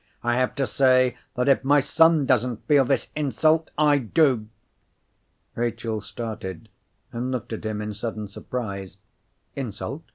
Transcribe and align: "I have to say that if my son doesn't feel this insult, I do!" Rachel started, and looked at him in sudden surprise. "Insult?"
"I 0.23 0.33
have 0.33 0.55
to 0.55 0.65
say 0.65 1.15
that 1.35 1.47
if 1.47 1.63
my 1.63 1.79
son 1.79 2.25
doesn't 2.25 2.65
feel 2.67 2.83
this 2.85 3.11
insult, 3.15 3.69
I 3.77 3.99
do!" 3.99 4.47
Rachel 5.53 6.01
started, 6.01 6.69
and 7.13 7.29
looked 7.29 7.53
at 7.53 7.65
him 7.65 7.83
in 7.83 7.93
sudden 7.93 8.27
surprise. 8.27 8.97
"Insult?" 9.55 10.01